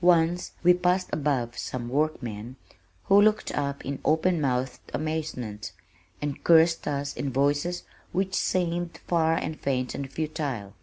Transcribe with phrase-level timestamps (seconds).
[0.00, 2.56] Once we passed above some workmen,
[3.04, 5.70] who looked up in open mouthed amazement,
[6.20, 10.74] and cursed us in voices which seemed far and faint and futile.